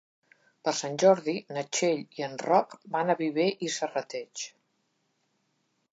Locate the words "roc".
2.45-2.75